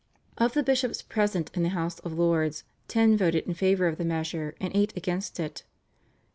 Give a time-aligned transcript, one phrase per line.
[0.39, 4.03] Of the bishops present in the House of Lords ten voted in favour of the
[4.03, 5.61] measure and eight against it.